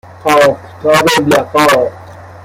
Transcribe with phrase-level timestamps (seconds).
[0.25, 1.89] آفتاب لقا